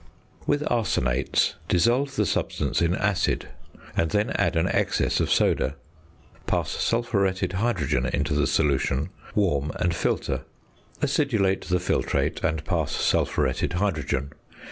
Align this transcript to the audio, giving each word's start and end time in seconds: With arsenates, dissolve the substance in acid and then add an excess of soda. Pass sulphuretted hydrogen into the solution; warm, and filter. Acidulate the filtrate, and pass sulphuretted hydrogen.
With 0.47 0.63
arsenates, 0.63 1.53
dissolve 1.67 2.15
the 2.15 2.25
substance 2.25 2.81
in 2.81 2.95
acid 2.95 3.49
and 3.95 4.09
then 4.09 4.31
add 4.31 4.55
an 4.55 4.67
excess 4.67 5.19
of 5.19 5.29
soda. 5.29 5.75
Pass 6.47 6.71
sulphuretted 6.71 7.53
hydrogen 7.53 8.07
into 8.07 8.33
the 8.33 8.47
solution; 8.47 9.09
warm, 9.35 9.71
and 9.75 9.93
filter. 9.93 10.41
Acidulate 11.03 11.65
the 11.65 11.77
filtrate, 11.77 12.43
and 12.43 12.65
pass 12.65 12.93
sulphuretted 12.95 13.73
hydrogen. 13.73 14.31